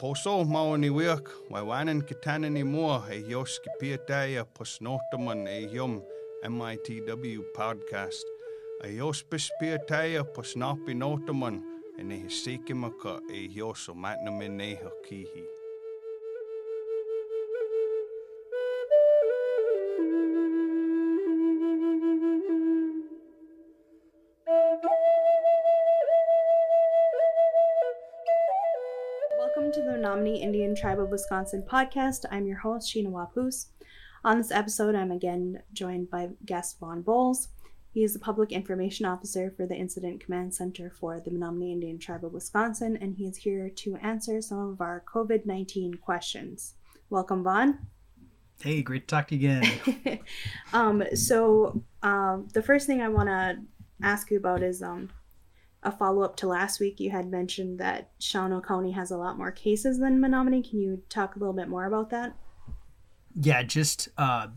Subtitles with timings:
[0.00, 6.02] poso maoni wiak, waiwanan kitana ni mua e yos ki piataya posnotaman e yum
[6.44, 8.24] MITW podcast.
[8.84, 11.62] A yos bis piataya posnapi notaman
[11.98, 15.57] e ne hisikimaka e yos o matnamin neha kihi.
[30.08, 32.24] Menominee Indian Tribe of Wisconsin podcast.
[32.30, 33.66] I'm your host, Sheena Wapus.
[34.24, 37.48] On this episode, I'm again joined by guest Vaughn Bowles.
[37.92, 41.98] He is the Public Information Officer for the Incident Command Center for the Menominee Indian
[41.98, 46.72] Tribe of Wisconsin, and he is here to answer some of our COVID 19 questions.
[47.10, 47.78] Welcome, Vaughn.
[48.62, 50.20] Hey, great to talk to you again.
[50.72, 53.58] um, so, um, the first thing I want to
[54.02, 55.10] ask you about is um,
[55.82, 57.00] a follow up to last week.
[57.00, 60.62] You had mentioned that Shawano County has a lot more cases than Menominee.
[60.62, 62.34] Can you talk a little bit more about that?
[63.40, 64.48] yeah, just uh,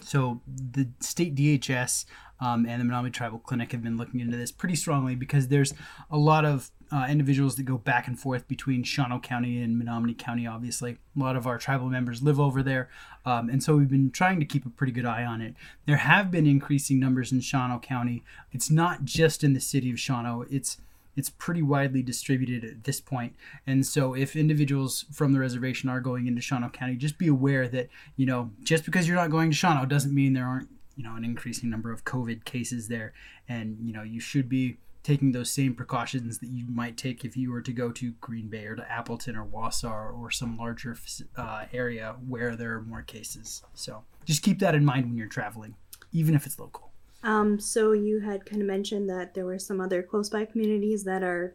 [0.00, 2.06] so the state DHS
[2.40, 5.74] um, and the Menominee Tribal Clinic have been looking into this pretty strongly because there's
[6.10, 10.14] a lot of uh, individuals that go back and forth between Shawano County and Menominee
[10.14, 10.46] County.
[10.46, 12.88] Obviously, a lot of our tribal members live over there,
[13.24, 15.54] um, and so we've been trying to keep a pretty good eye on it.
[15.86, 18.24] There have been increasing numbers in Shawano County.
[18.52, 20.46] It's not just in the city of Shawano.
[20.50, 20.78] It's
[21.16, 23.34] it's pretty widely distributed at this point.
[23.66, 27.66] And so, if individuals from the reservation are going into Shawano County, just be aware
[27.68, 31.02] that, you know, just because you're not going to Shawano doesn't mean there aren't, you
[31.02, 33.14] know, an increasing number of COVID cases there.
[33.48, 37.36] And, you know, you should be taking those same precautions that you might take if
[37.36, 40.96] you were to go to Green Bay or to Appleton or Wausau or some larger
[41.36, 43.62] uh, area where there are more cases.
[43.74, 45.76] So just keep that in mind when you're traveling,
[46.10, 46.90] even if it's local.
[47.22, 51.04] Um, so you had kind of mentioned that there were some other close by communities
[51.04, 51.54] that are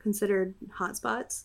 [0.00, 1.44] considered hotspots.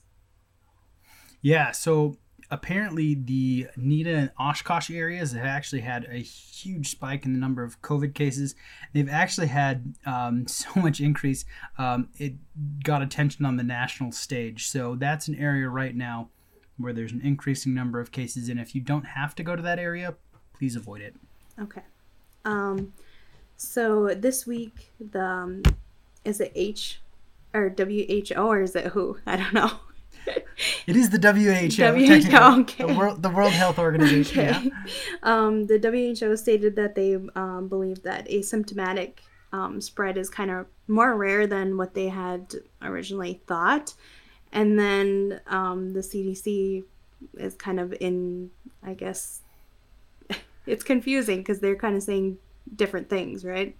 [1.44, 2.18] Yeah, so
[2.50, 7.64] apparently the Neenah and Oshkosh areas have actually had a huge spike in the number
[7.64, 8.56] of COVID cases.
[8.94, 11.46] They've actually had um, so much increase,
[11.78, 12.34] um, it
[12.84, 14.68] got attention on the national stage.
[14.68, 16.30] So that's an area right now
[16.78, 18.50] where there's an increasing number of cases.
[18.50, 20.16] And if you don't have to go to that area,
[20.54, 21.16] please avoid it.
[21.60, 21.82] Okay.
[22.46, 22.94] Um,
[23.58, 25.64] so this week, the um,
[26.24, 27.02] is it H
[27.54, 29.18] or WHO or is it who?
[29.26, 29.72] I don't know.
[30.88, 31.70] It is the WHO.
[31.70, 32.86] WHO, okay.
[32.86, 34.40] The World, the World Health Organization.
[34.40, 34.64] Okay.
[34.64, 34.72] Yeah.
[35.24, 39.20] Um, the WHO stated that they um, believe that asymptomatic
[39.54, 43.94] um, spread is kind of more rare than what they had originally thought,
[44.52, 46.84] and then um, the CDC
[47.38, 48.52] is kind of in,
[48.84, 49.42] I guess,
[50.66, 52.38] it's confusing because they're kind of saying
[52.76, 53.76] different things, right?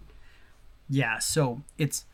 [0.90, 2.06] Yeah, so it's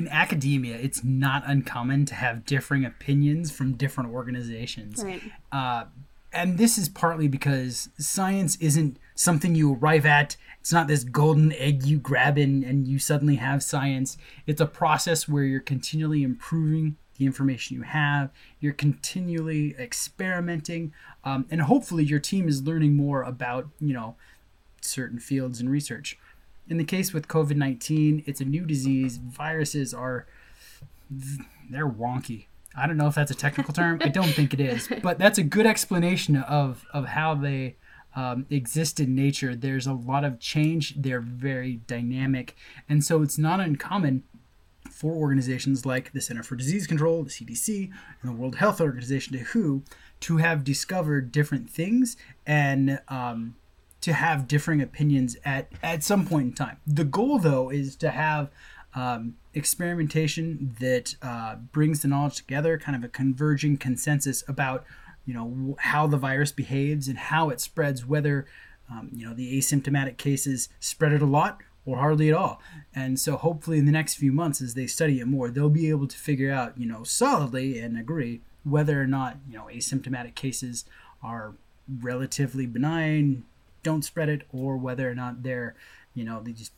[0.00, 5.04] in academia, it's not uncommon to have differing opinions from different organizations.
[5.04, 5.20] Right.
[5.52, 5.84] Uh,
[6.32, 10.38] and this is partly because science isn't something you arrive at.
[10.60, 14.16] It's not this golden egg you grab in and you suddenly have science.
[14.46, 18.30] It's a process where you're continually improving the information you have.
[18.58, 20.94] You're continually experimenting,
[21.24, 24.16] um, and hopefully your team is learning more about you know
[24.80, 26.18] certain fields and research.
[26.68, 29.16] In the case with COVID 19, it's a new disease.
[29.16, 30.26] Viruses are,
[31.70, 32.46] they're wonky.
[32.76, 33.98] I don't know if that's a technical term.
[34.02, 37.76] I don't think it is, but that's a good explanation of, of how they
[38.14, 39.54] um, exist in nature.
[39.54, 42.56] There's a lot of change, they're very dynamic.
[42.88, 44.24] And so it's not uncommon
[44.90, 47.90] for organizations like the Center for Disease Control, the CDC,
[48.22, 49.82] and the World Health Organization, the WHO,
[50.20, 52.16] to have discovered different things
[52.46, 53.56] and um,
[54.00, 56.78] to have differing opinions at at some point in time.
[56.86, 58.50] The goal, though, is to have
[58.94, 64.84] um, experimentation that uh, brings the knowledge together, kind of a converging consensus about
[65.26, 68.46] you know how the virus behaves and how it spreads, whether
[68.90, 72.60] um, you know the asymptomatic cases spread it a lot or hardly at all.
[72.94, 75.88] And so hopefully in the next few months as they study it more, they'll be
[75.88, 80.34] able to figure out, you know, solidly and agree whether or not, you know, asymptomatic
[80.34, 80.84] cases
[81.22, 81.54] are
[82.00, 83.44] relatively benign,
[83.82, 85.74] don't spread it, or whether or not they're,
[86.14, 86.72] you know, they just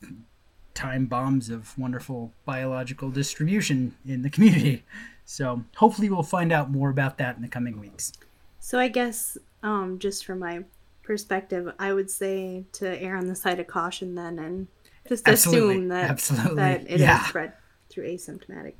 [0.75, 4.84] time bombs of wonderful biological distribution in the community.
[5.25, 8.12] So hopefully we'll find out more about that in the coming weeks.
[8.60, 10.64] So I guess um, just from my
[11.02, 14.66] perspective, I would say to err on the side of caution then and
[15.08, 15.75] just Absolutely.
[15.75, 16.54] assume that Absolutely.
[16.56, 17.20] that it Yeah.
[17.20, 17.52] is spread
[17.90, 18.75] through asymptomatic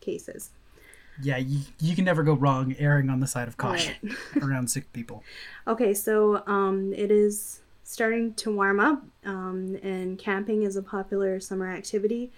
[0.00, 0.50] cases.
[1.22, 4.92] Yeah, you, you can never go wrong erring on the side of caution around sick
[4.92, 5.22] people.
[5.66, 11.38] Okay, so um, it is starting to warm up, um, and camping is a popular
[11.38, 12.32] summer activity.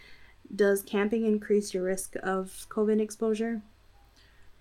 [0.55, 3.63] Does camping increase your risk of COVID exposure?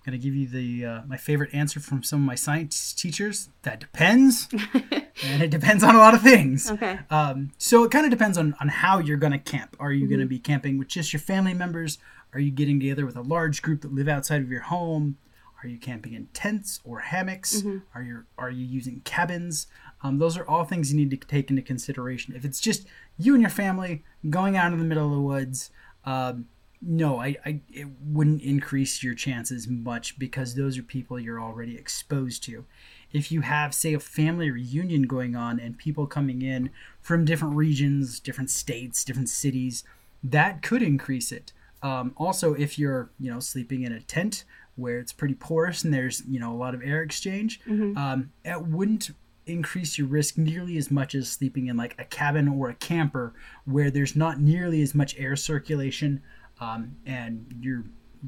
[0.06, 3.48] I'm gonna give you the uh, my favorite answer from some of my science teachers.
[3.62, 4.48] That depends,
[5.24, 6.70] and it depends on a lot of things.
[6.70, 7.00] Okay.
[7.10, 9.76] Um, so it kind of depends on on how you're gonna camp.
[9.80, 11.98] Are you gonna be camping with just your family members?
[12.36, 15.16] Are you getting together with a large group that live outside of your home?
[15.62, 17.62] Are you camping in tents or hammocks?
[17.94, 19.68] Are you are you using cabins?
[20.02, 22.36] Um, those are all things you need to take into consideration.
[22.36, 22.86] If it's just
[23.16, 25.70] you and your family going out in the middle of the woods,
[26.04, 26.44] um,
[26.82, 31.78] no, I, I it wouldn't increase your chances much because those are people you're already
[31.78, 32.66] exposed to.
[33.12, 36.68] If you have, say, a family reunion going on and people coming in
[37.00, 39.84] from different regions, different states, different cities,
[40.22, 41.54] that could increase it.
[41.86, 44.44] Um, also, if you're, you know, sleeping in a tent
[44.76, 47.60] where it's pretty porous and there's, you know, a lot of air exchange,
[47.96, 49.10] um, it wouldn't
[49.46, 53.32] increase your risk nearly as much as sleeping in like a cabin or a camper
[53.64, 56.20] where there's not nearly as much air circulation
[56.60, 57.84] um, and you're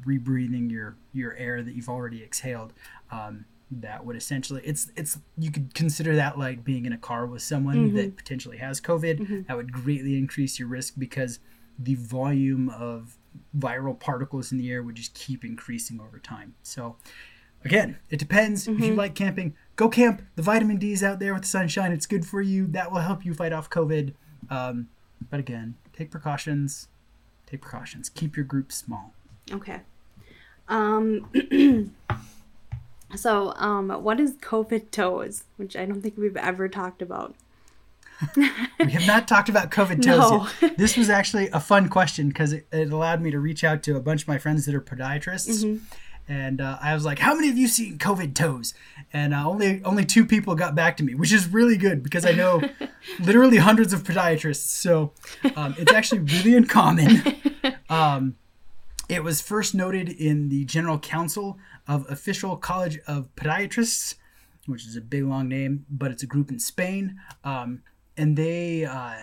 [0.07, 2.73] rebreathing your your air that you've already exhaled.
[3.11, 7.27] Um, that would essentially it's it's you could consider that like being in a car
[7.27, 9.47] with someone that potentially has COVID.
[9.49, 11.41] That would greatly increase your risk because
[11.79, 13.18] the volume of
[13.57, 16.55] viral particles in the air would just keep increasing over time.
[16.63, 16.97] So
[17.65, 18.69] again, it depends.
[18.69, 20.23] If you like camping, go camp.
[20.37, 21.93] The vitamin D is out there with the sunshine.
[21.93, 22.67] It's good for you.
[22.67, 24.15] That will help you fight off COVID.
[24.51, 24.89] Um,
[25.31, 26.89] but again, take precautions.
[27.47, 28.09] Take precautions.
[28.09, 29.15] Keep your group small.
[29.51, 29.81] Okay.
[30.69, 31.31] Um.
[33.17, 35.45] so, um, what is COVID toes?
[35.57, 37.35] Which I don't think we've ever talked about.
[38.37, 40.49] We have not talked about COVID toes No.
[40.61, 40.77] yet.
[40.79, 43.97] This was actually a fun question because it, it allowed me to reach out to
[43.97, 45.65] a bunch of my friends that are podiatrists.
[45.65, 45.85] Mm-hmm.
[46.31, 48.75] And uh, I was like, "How many of you seen COVID toes?"
[49.15, 52.27] And uh, only only two people got back to me, which is really good because
[52.27, 52.61] I know
[53.21, 54.67] literally hundreds of podiatrists.
[54.67, 55.13] So
[55.57, 57.23] um, it's actually really uncommon.
[57.91, 58.37] Um,
[59.09, 64.17] it was first noted in the General Council of Official College of Podiatrists,
[64.67, 67.19] which is a big long name, but it's a group in Spain.
[67.45, 67.81] Um,
[68.19, 69.23] and they uh,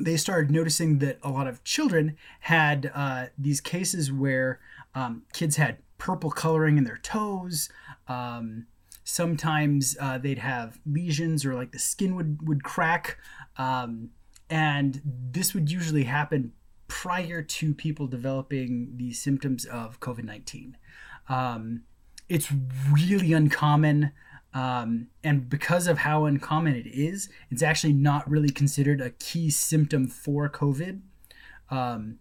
[0.00, 4.60] they started noticing that a lot of children had uh, these cases where
[4.94, 7.68] um, kids had purple coloring in their toes.
[8.08, 8.66] Um,
[9.04, 13.18] sometimes uh, they'd have lesions or like the skin would would crack,
[13.56, 14.10] um,
[14.48, 16.52] and this would usually happen
[16.86, 20.76] prior to people developing the symptoms of COVID nineteen.
[21.28, 21.82] Um,
[22.28, 22.52] it's
[22.90, 24.12] really uncommon.
[24.58, 29.50] Um, and because of how uncommon it is, it's actually not really considered a key
[29.50, 31.00] symptom for COVID.
[31.70, 32.18] Um,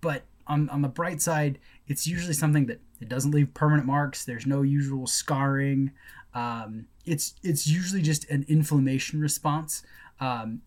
[0.00, 4.24] but on, on the bright side, it's usually something that it doesn't leave permanent marks.
[4.24, 5.92] There's no usual scarring.
[6.34, 9.84] Um, it's it's usually just an inflammation response,
[10.18, 10.62] um,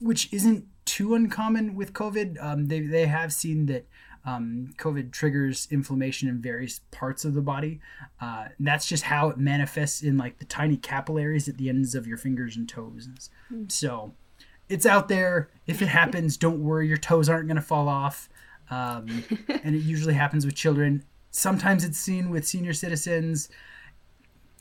[0.00, 2.42] which isn't too uncommon with COVID.
[2.42, 3.86] Um, they, they have seen that
[4.24, 7.80] um, COVID triggers inflammation in various parts of the body.
[8.20, 11.94] Uh, and that's just how it manifests in like the tiny capillaries at the ends
[11.94, 13.08] of your fingers and toes.
[13.68, 14.14] So
[14.68, 15.50] it's out there.
[15.66, 16.88] If it happens, don't worry.
[16.88, 18.28] Your toes aren't going to fall off.
[18.70, 19.24] Um,
[19.62, 21.04] and it usually happens with children.
[21.30, 23.50] Sometimes it's seen with senior citizens.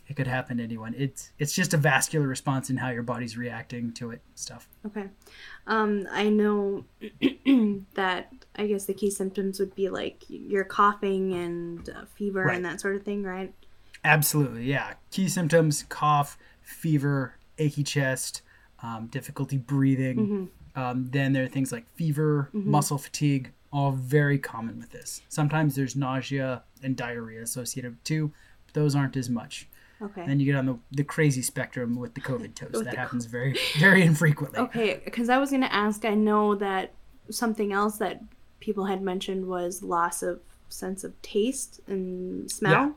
[0.08, 0.94] It could happen to anyone.
[0.98, 4.22] It's it's just a vascular response in how your body's reacting to it.
[4.36, 4.68] Stuff.
[4.86, 5.06] Okay.
[5.66, 6.84] Um, I know
[7.94, 12.56] that I guess the key symptoms would be like you're coughing and uh, fever Right.
[12.56, 13.54] and that sort of thing, right?
[14.04, 14.94] Absolutely, yeah.
[15.12, 18.42] Key symptoms: cough, fever, achy chest,
[18.82, 20.50] um, difficulty breathing.
[20.76, 25.22] Um, then there are things like fever, muscle fatigue, all very common with this.
[25.30, 28.32] Sometimes there's nausea and diarrhea associated too,
[28.66, 29.68] but those aren't as much.
[30.02, 30.26] Okay.
[30.26, 32.84] Then you get on the, the crazy spectrum with the COVID toast.
[32.84, 34.60] That happens very, very infrequently.
[34.60, 36.94] Okay, because I was going to ask, I know that
[37.30, 38.22] something else that
[38.64, 40.40] people had mentioned was loss of
[40.70, 42.72] sense of taste and smell.
[42.72, 42.92] Yeah.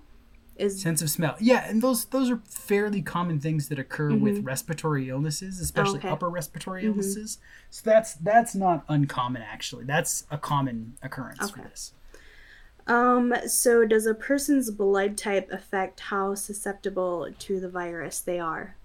[0.65, 1.37] Is Sense of smell.
[1.39, 6.07] Yeah, and those those are fairly common things that occur with respiratory illnesses, especially Mm-hmm.
[6.07, 6.13] Okay.
[6.15, 7.39] upper respiratory illnesses.
[7.69, 9.85] So that's that's not uncommon actually.
[9.85, 11.69] That's a common occurrence for Okay.
[11.69, 11.93] this.
[12.87, 18.77] um so does a person's blood type affect how susceptible to the virus they are?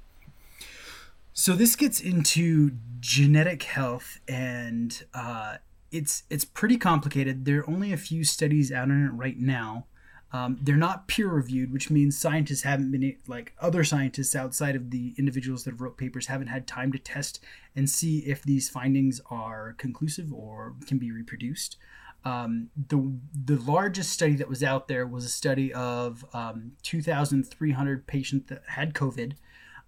[1.33, 5.57] So this gets into genetic health, and uh,
[5.91, 7.45] it's it's pretty complicated.
[7.45, 9.85] There are only a few studies out on it right now.
[10.33, 14.89] Um, they're not peer reviewed, which means scientists haven't been like other scientists outside of
[14.89, 17.43] the individuals that have wrote papers haven't had time to test
[17.75, 21.75] and see if these findings are conclusive or can be reproduced.
[22.23, 28.07] Um, the the largest study that was out there was a study of um, 2,300
[28.07, 29.33] patients that had COVID,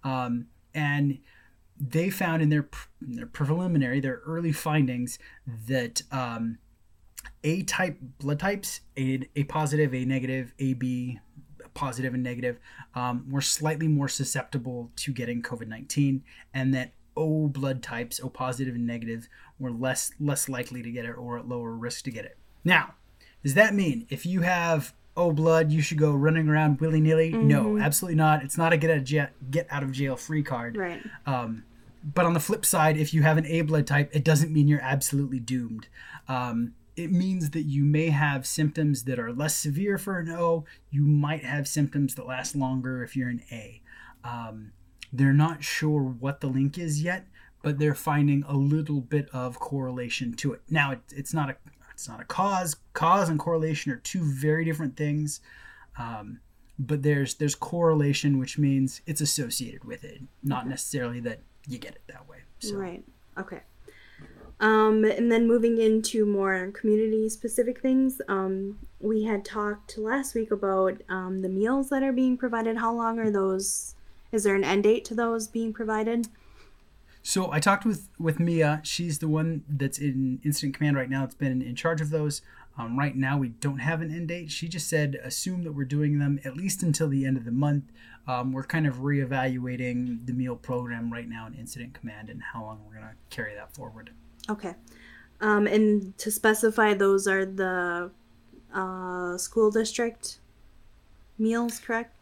[0.02, 1.20] um, and
[1.78, 2.68] they found in their,
[3.00, 5.18] their preliminary, their early findings
[5.68, 6.58] that um,
[7.42, 11.20] A type blood types, A, A positive, A negative, AB
[11.74, 12.58] positive and negative,
[12.94, 18.28] um, were slightly more susceptible to getting COVID 19, and that O blood types, O
[18.28, 19.28] positive and negative,
[19.58, 22.38] were less less likely to get it or at lower risk to get it.
[22.64, 22.94] Now,
[23.42, 27.30] does that mean if you have O blood, you should go running around willy nilly?
[27.30, 28.42] No, absolutely not.
[28.42, 30.76] It's not a get out of jail, get out of jail free card.
[30.76, 31.02] Right.
[31.26, 31.64] Um,
[32.02, 34.68] but on the flip side, if you have an A blood type, it doesn't mean
[34.68, 35.88] you're absolutely doomed.
[36.28, 40.64] Um, it means that you may have symptoms that are less severe for an O.
[40.90, 43.80] You might have symptoms that last longer if you're an A.
[44.22, 44.72] Um,
[45.12, 47.26] they're not sure what the link is yet,
[47.62, 50.62] but they're finding a little bit of correlation to it.
[50.68, 51.56] Now, it, it's not a
[51.94, 52.76] it's not a cause.
[52.92, 55.40] Cause and correlation are two very different things.
[55.98, 56.40] Um,
[56.78, 61.92] but there's there's correlation, which means it's associated with it, not necessarily that you get
[61.92, 62.38] it that way.
[62.58, 62.76] So.
[62.76, 63.04] Right.
[63.38, 63.60] Okay.
[64.60, 70.50] Um, and then moving into more community specific things, um, we had talked last week
[70.50, 72.76] about um, the meals that are being provided.
[72.78, 73.94] How long are those?
[74.32, 76.28] Is there an end date to those being provided?
[77.26, 78.80] So I talked with with Mia.
[78.84, 81.24] She's the one that's in incident command right now.
[81.24, 82.42] It's been in charge of those.
[82.76, 84.50] Um, right now, we don't have an end date.
[84.50, 87.50] She just said assume that we're doing them at least until the end of the
[87.50, 87.84] month.
[88.26, 92.62] Um, we're kind of reevaluating the meal program right now in incident command and how
[92.62, 94.10] long we're going to carry that forward.
[94.50, 94.74] Okay.
[95.40, 98.10] Um, and to specify, those are the
[98.74, 100.40] uh, school district
[101.38, 102.14] meals, correct?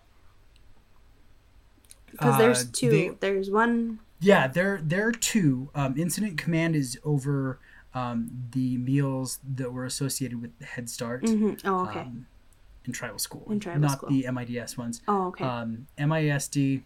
[2.11, 2.91] Because there's Uh, two.
[2.91, 3.99] they- there's one.
[4.23, 5.69] Yeah, there there are two.
[5.75, 7.59] Um, Incident Command is over
[7.95, 11.61] um, the meals that were associated with Head Start Mhm.
[11.65, 12.01] Oh, okay.
[12.01, 12.27] um,
[12.87, 14.09] in tribal school, In tribal not school.
[14.09, 15.03] the MIDS ones.
[15.07, 15.45] oh, okay.
[15.45, 16.83] Um, MISD,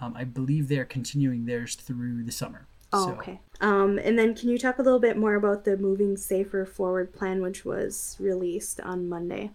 [0.00, 2.66] um, I believe they're continuing theirs through the summer.
[2.92, 3.40] oh, So, okay.
[3.60, 7.12] Um, and then can you talk a little bit more about the Moving Safer Forward
[7.12, 9.50] plan, which was released on Monday?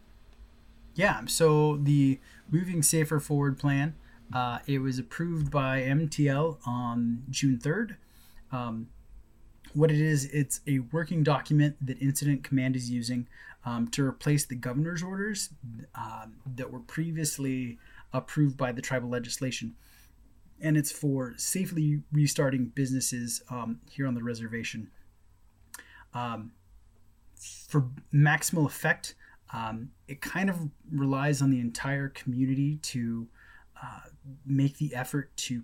[0.95, 2.19] Yeah, so the
[2.51, 3.95] Moving Safer Forward plan,
[4.31, 7.97] uh, it was approved by MTL on June 3rd.
[8.51, 8.89] Um,
[9.73, 13.27] what it is, it's a working document that Incident Command is using
[13.65, 15.49] um, to replace the governor's orders
[15.95, 17.79] um, that were previously
[18.11, 19.75] approved by the tribal legislation.
[20.61, 24.91] And it's for safely restarting businesses um, here on the reservation.
[26.13, 26.51] Um,
[27.35, 29.15] for maximal effect,
[30.07, 33.27] it kind of relies on the entire community to
[33.81, 34.01] uh,
[34.45, 35.63] make the effort to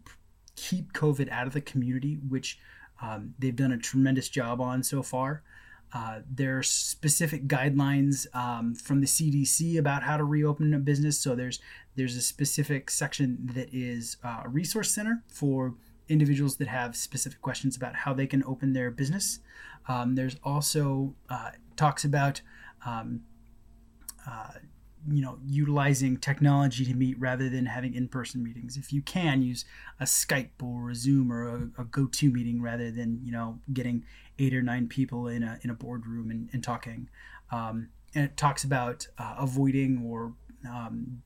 [0.55, 2.59] keep COVID out of the community, which
[3.01, 5.43] um, they've done a tremendous job on so far.
[5.91, 11.17] Uh, there are specific guidelines um, from the CDC about how to reopen a business.
[11.17, 11.59] So there's
[11.95, 15.73] there's a specific section that is uh, a resource center for
[16.07, 19.39] individuals that have specific questions about how they can open their business.
[19.87, 22.41] Um, there's also uh, talks about
[22.85, 23.21] um,
[24.27, 24.51] uh,
[25.07, 28.77] you know utilizing technology to meet rather than having in-person meetings.
[28.77, 29.65] If you can use
[29.99, 34.05] a skype or a zoom or a, a go-to meeting rather than you know getting
[34.37, 37.09] eight or nine people in a, in a boardroom and, and talking.
[37.51, 40.33] Um, and it talks about uh, avoiding or
[40.67, 41.21] um,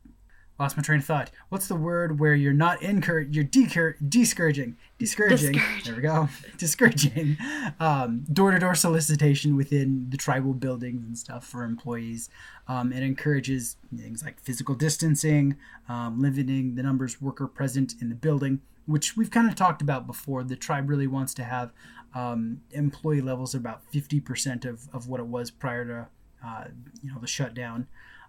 [0.59, 1.31] lost my train of thought.
[1.49, 5.53] What's the word where you're not encourage you're decur- discouraging discouraging.
[5.53, 5.83] Discourage.
[5.83, 6.29] there we go.
[6.57, 7.37] Discouraging.
[7.79, 12.29] Um, door-to-door solicitation within the tribal buildings and stuff for employees.
[12.67, 15.57] Um, it encourages things like physical distancing
[15.89, 20.05] um, limiting the numbers worker present in the building which we've kind of talked about
[20.05, 20.43] before.
[20.43, 21.71] The tribe really wants to have
[22.13, 26.07] um, employee levels about 50% of, of what it was prior to
[26.45, 26.65] uh,
[27.01, 27.87] you know the shutdown.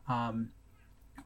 [0.08, 0.50] Um,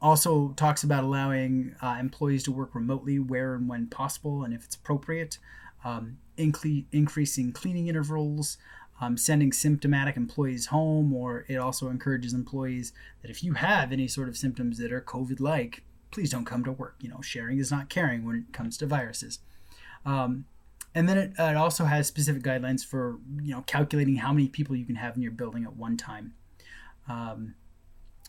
[0.01, 4.63] also talks about allowing uh, employees to work remotely where and when possible and if
[4.63, 5.37] it's appropriate
[5.83, 8.57] um, incre- increasing cleaning intervals
[9.01, 14.07] um, sending symptomatic employees home or it also encourages employees that if you have any
[14.07, 16.95] sort of symptoms that are covid like please don't come to work.
[16.99, 19.39] You know sharing is not caring when it comes to viruses.
[20.05, 20.45] Um,
[20.95, 24.75] and then it, it also has specific guidelines for you know calculating how many people
[24.75, 26.33] you can have in your building at one time.
[27.07, 27.55] Um,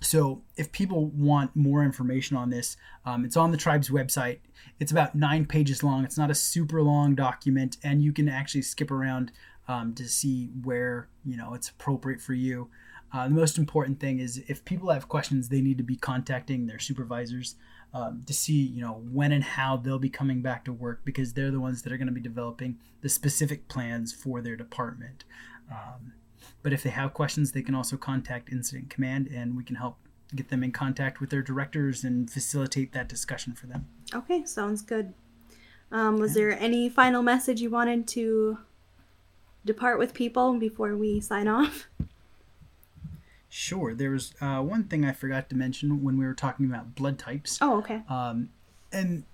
[0.00, 4.38] so if people want more information on this, um, it's on the tribe's website.
[4.78, 6.04] It's about nine pages long.
[6.04, 9.30] It's not a super long document, and you can actually skip around
[9.68, 12.70] um, to see where you know it's appropriate for you.
[13.12, 16.66] Uh, the most important thing is if people have questions, they need to be contacting
[16.66, 17.56] their supervisors
[17.92, 21.34] um, to see you know when and how they'll be coming back to work because
[21.34, 25.24] they're the ones that are going to be developing the specific plans for their department.
[25.70, 26.14] Um,
[26.62, 29.96] but if they have questions, they can also contact Incident Command and we can help
[30.34, 33.86] get them in contact with their directors and facilitate that discussion for them.
[34.14, 35.12] Okay, sounds good.
[35.92, 38.58] Um, was there any final message you wanted to
[39.64, 41.88] depart with people before we sign off?
[43.48, 43.94] Sure.
[43.94, 47.18] There was uh, one thing I forgot to mention when we were talking about blood
[47.18, 47.58] types.
[47.60, 48.02] Oh, okay.
[48.08, 48.50] Um,
[48.92, 49.24] and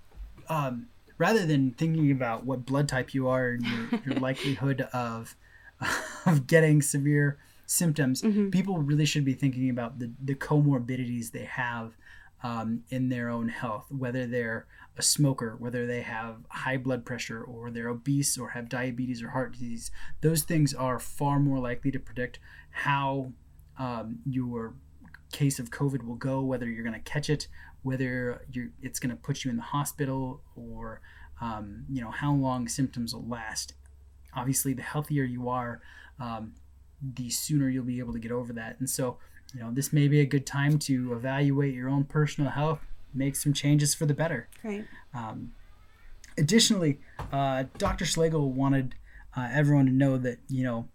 [0.49, 0.87] um,
[1.19, 5.35] rather than thinking about what blood type you are and your, your likelihood of
[6.25, 11.97] of getting severe symptoms, people really should be thinking about the, the comorbidities they have
[12.43, 14.67] um, in their own health, whether they're
[14.97, 19.29] a smoker, whether they have high blood pressure, or they're obese, or have diabetes or
[19.29, 19.91] heart disease.
[20.21, 22.39] Those things are far more likely to predict
[22.71, 23.31] how
[23.77, 24.75] um, your
[25.31, 27.47] case of COVID will go, whether you're going to catch it,
[27.83, 31.01] whether you're, it's going to put you in the hospital, or
[31.41, 33.73] um, you know how long symptoms will last.
[34.37, 35.81] Obviously, the healthier you are,
[36.19, 36.53] um,
[37.01, 38.79] the sooner you'll be able to get over that.
[38.79, 39.17] And so,
[39.53, 42.79] you know, this may be a good time to evaluate your own personal health,
[43.13, 44.47] make some changes for the better.
[44.63, 44.85] Right.
[46.37, 46.99] Additionally,
[47.31, 48.05] uh, Dr.
[48.05, 48.95] Schlegel wanted
[49.35, 50.87] uh, everyone to know that you know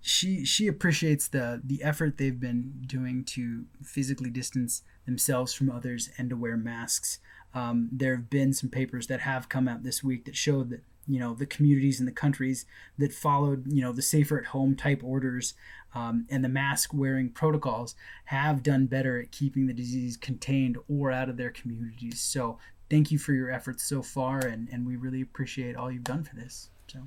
[0.00, 6.10] she she appreciates the the effort they've been doing to physically distance themselves from others
[6.18, 7.18] and to wear masks.
[7.54, 10.82] Um, there have been some papers that have come out this week that showed that
[11.08, 12.64] you know the communities and the countries
[12.98, 15.54] that followed you know the safer at home type orders
[15.94, 17.94] um, and the mask wearing protocols
[18.26, 22.20] have done better at keeping the disease contained or out of their communities.
[22.20, 26.04] So thank you for your efforts so far, and, and we really appreciate all you've
[26.04, 26.70] done for this.
[26.86, 27.00] So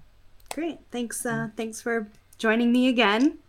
[0.53, 0.79] Great.
[0.91, 1.25] Thanks.
[1.25, 3.39] Uh, thanks for joining me again.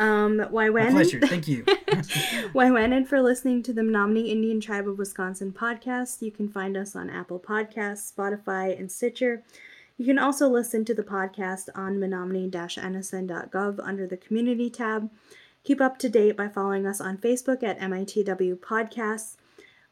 [0.00, 1.20] Um, my pleasure.
[1.20, 1.62] Thank you.
[2.52, 6.22] Why and for listening to the Menominee Indian Tribe of Wisconsin podcast.
[6.22, 9.42] You can find us on Apple Podcasts, Spotify, and Stitcher.
[9.98, 15.10] You can also listen to the podcast on menominee-nsn.gov under the Community tab.
[15.64, 19.36] Keep up to date by following us on Facebook at MITW Podcasts.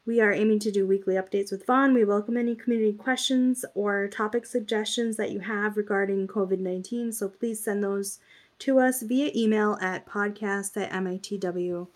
[0.07, 1.93] We are aiming to do weekly updates with Vaughn.
[1.93, 7.29] We welcome any community questions or topic suggestions that you have regarding COVID 19, so
[7.29, 8.17] please send those
[8.59, 11.89] to us via email at podcast at mitw.org.